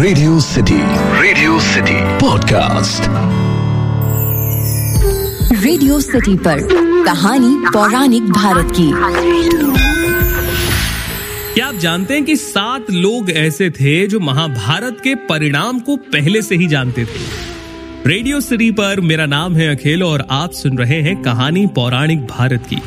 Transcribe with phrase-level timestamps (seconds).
[0.00, 0.76] Radio city
[1.22, 3.02] radio city podcast
[5.64, 6.58] radio city पर
[7.04, 8.90] कहानी पौराणिक भारत की।
[11.54, 16.42] क्या आप जानते हैं कि सात लोग ऐसे थे जो महाभारत के परिणाम को पहले
[16.42, 17.20] से ही जानते थे?
[18.06, 22.66] रेडियो सिटी पर मेरा नाम है अखिल और आप सुन रहे हैं कहानी पौराणिक भारत
[22.70, 22.78] की।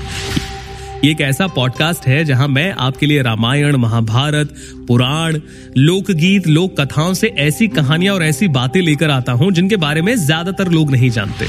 [1.04, 4.54] ये एक ऐसा पॉडकास्ट है जहाँ मैं आपके लिए रामायण, महाभारत,
[4.88, 5.40] पुराण,
[5.78, 10.16] लोकगीत लोक कथाओं से ऐसी कहानियाँ और ऐसी बातें लेकर आता हूँ जिनके बारे में
[10.16, 11.46] ज़्यादातर लोग नहीं जानते।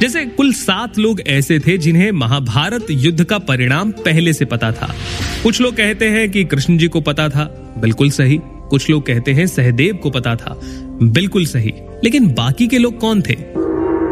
[0.00, 4.94] जैसे कुल सात लोग ऐसे थे जिन्हें महाभारत युद्ध का परिणाम पहले से पता था।
[5.42, 7.44] कुछ लोग कहते हैं कि कृष्ण जी को पता था,
[7.78, 10.60] बिल्कुल सही। कुछ लोग कहते हैं सहदेव को पता था,
[11.02, 11.72] बिल्कुल सही।
[12.04, 13.59] लेकिन बाकी के लोग कौन थे?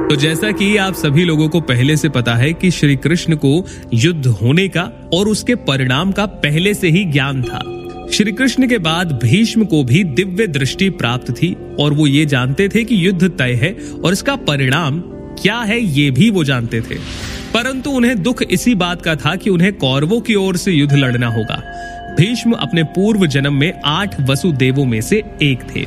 [0.09, 3.67] तो जैसा कि आप सभी लोगों को पहले से पता है कि श्री कृष्ण को
[3.95, 7.61] युद्ध होने का और उसके परिणाम का पहले से ही ज्ञान था।
[8.13, 12.69] श्री कृष्ण के बाद भीष्म को भी दिव्य दृष्टि प्राप्त थी और वो ये जानते
[12.69, 15.01] थे कि युद्ध तय है और इसका परिणाम
[15.43, 16.95] क्या है ये भी वो जानते थे।
[17.55, 21.27] परंतु उन्हें दुख इसी बात का था कि उन्हें कौरवों की ओर से युद्ध लड़ना
[21.27, 21.63] होगा।
[22.19, 25.85] भीष्म अपने पूर्व जन्म में आठ वसुदेवों में से एक थे।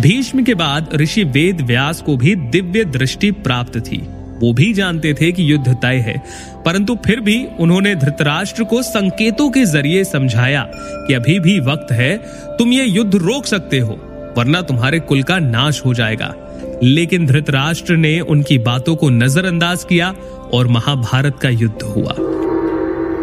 [0.00, 3.96] भीष्म के बाद ऋषि वेद व्यास को भी दिव्य दृष्टि प्राप्त थी।
[4.40, 6.22] वो भी जानते थे कि युद्ध तय है,
[6.66, 12.16] परंतु फिर भी उन्होंने धृतराष्ट्र को संकेतों के ज़रिए समझाया कि अभी भी वक्त है,
[12.58, 13.92] तुम ये युद्ध रोक सकते हो,
[14.38, 16.34] वरना तुम्हारे कुल का नाश हो जाएगा।
[16.82, 20.14] लेकिन धृतराष्ट्र ने उनकी बातों को नजरअंदाज किया
[20.52, 22.14] और महाभारत का युद्ध हुआ।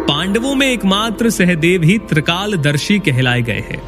[0.08, 3.78] पांडवों में एकमात्र सहदेव ही त्रिकालदर्शी कहलाए गए हैं।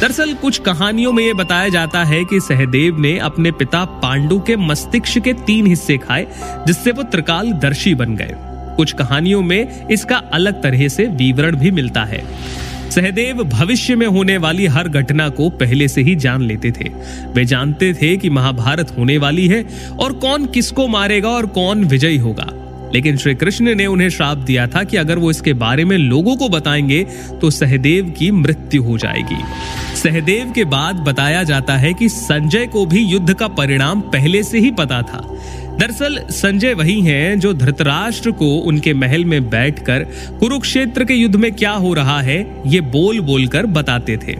[0.00, 4.56] दरअसल कुछ कहानियों में यह बताया जाता है कि सहदेव ने अपने पिता पांडु के
[4.56, 6.26] मस्तिष्क के तीन हिस्से खाए,
[6.66, 8.34] जिससे वो त्रिकालदर्शी बन गए।
[8.76, 12.24] कुछ कहानियों में इसका अलग तरह से विवरण भी मिलता है।
[12.90, 16.88] सहदेव भविष्य में होने वाली हर घटना को पहले से ही जान लेते थे।
[17.34, 19.64] वे जानते थे कि महाभारत होने वाली है
[20.00, 22.57] और कौन किसको मारेगा और कौन विजयी होगा।
[22.94, 26.36] लेकिन श्री कृष्ण ने उन्हें श्राप दिया था कि अगर वो इसके बारे में लोगों
[26.36, 27.06] को बताएँगे
[27.40, 29.42] तो सहदेव की मृत्यु हो जाएगी।
[29.96, 34.58] सहदेव के बाद बताया जाता है कि संजय को भी युद्ध का परिणाम पहले से
[34.58, 35.34] ही पता था।
[35.80, 39.98] दरअसल, संजय वही हैं जो धृतराष्ट्र को उनके महल में बैठकर
[40.40, 44.36] कुरुक्षेत्र के युद्ध में क्या हो रहा है, ये बोल बोलकर बताते थे।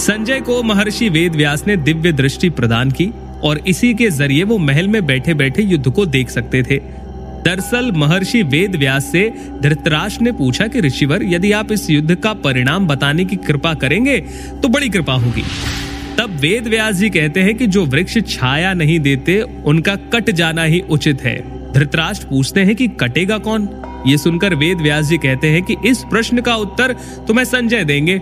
[0.00, 3.10] संजय को महर्षि वेद व्यास ने दिव्य दृष्टि प्रदान की
[3.42, 6.99] और इसी के ज़रिए वो महल में बैठे बैठे युद्ध को देख सकते थे।
[7.44, 9.28] दरअसल महर्षि वेद व्यास से
[9.62, 14.18] धृतराज ने पूछा कि ऋषिवर, यदि आप इस युद्ध का परिणाम बताने की कृपा करेंगे
[14.62, 15.44] तो बड़ी कृपा होगी।
[16.18, 20.62] तब वेद व्यास जी कहते हैं कि जो वृक्ष छाया नहीं देते, उनका कट जाना
[20.62, 21.38] ही उचित है।
[21.72, 23.68] धृतराष्ट्र पूछते हैं कि कटेगा कौन?
[24.06, 26.92] ये सुनकर वेद व्यास जी कहते हैं कि इस प्रश्न का उत्तर
[27.26, 28.20] तुम्हें संजय देंगे।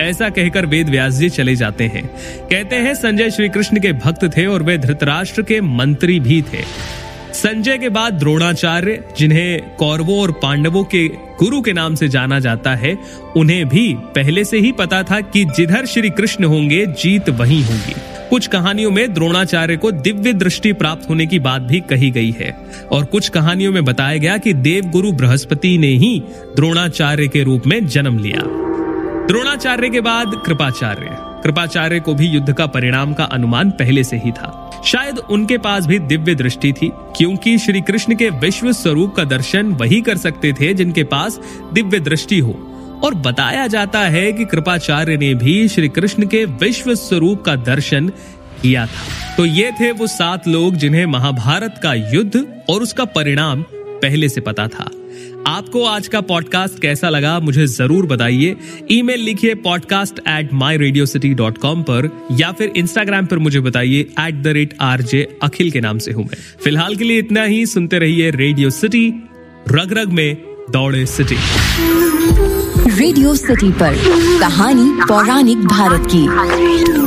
[0.00, 2.06] ऐसा कहकर वेद व्यास जी चले जाते हैं।
[2.50, 6.62] कहते हैं, संजय श्री कृष्ण के भक्त थे और वे धृतराष्ट्र के मंत्री भी थे।
[7.44, 12.74] संजय के बाद द्रोणाचार्य, जिन्हें कौरवों और पांडवों के गुरु के नाम से जाना जाता
[12.74, 12.98] है,
[13.36, 17.94] उन्हें भी पहले से ही पता था कि जिधर श्री कृष्ण होंगे, जीत वही होगी।
[18.30, 22.56] कुछ कहानियों में द्रोणाचार्य को दिव्य दृष्टि प्राप्त होने की बात भी कही गई है।
[22.92, 26.22] और कुछ कहानियों में बताया गया कि देव गुरु बृहस्पति ने ही
[26.56, 28.40] द्रोणाचार्य के रूप में जन्म लिया।
[29.26, 34.32] द्रोणाचार्य के बाद कृपाचार्य। कृपाचार्य को भी युद्ध का परिणाम का अनुमान पहले से ही
[34.32, 39.24] था। शायद उनके पास भी दिव्य दृष्टि थी, क्योंकि श्री कृष्ण के विश्व स्वरूप का
[39.24, 41.40] दर्शन वही कर सकते थे जिनके पास
[41.72, 42.70] दिव्य दृष्टि हो।
[43.04, 48.08] और बताया जाता है कि कृपाचार्य ने भी श्री कृष्ण के विश्व स्वरूप का दर्शन
[48.62, 53.64] किया था। तो ये थे वो सात लोग जिन्हें महाभारत का युद्ध और उसका परिणाम
[53.72, 54.90] पहले से पता था।
[55.46, 58.56] आपको आज का पॉडकास्ट कैसा लगा, मुझे ज़रूर बताइए।
[58.90, 62.08] ईमेल लिखिए podcast at my radio city dot com पर,
[62.40, 66.12] या फिर इंस्टाग्राम पर मुझे बताइए at the rate R J Akhil के नाम से
[66.12, 69.08] हूँ मैं। फ़िलहाल के लिए इतना ही, सुनते रहिए रेडियो सिटी
[69.70, 70.36] रग रग में
[70.70, 71.36] दौड़े सिटी
[72.90, 73.94] रेडियो सिटी पर,
[74.40, 77.03] कहानी पौराणिक भारत की।